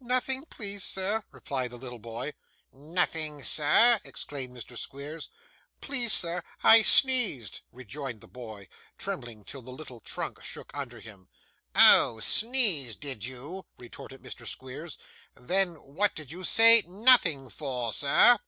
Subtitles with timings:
[0.00, 2.34] 'Nothing, please sir,' replied the little boy.
[2.72, 4.76] 'Nothing, sir!' exclaimed Mr.
[4.76, 5.28] Squeers.
[5.80, 8.66] 'Please sir, I sneezed,' rejoined the boy,
[8.98, 11.28] trembling till the little trunk shook under him.
[11.76, 12.18] 'Oh!
[12.18, 14.44] sneezed, did you?' retorted Mr.
[14.44, 14.98] Squeers.
[15.36, 18.40] 'Then what did you say "nothing" for, sir?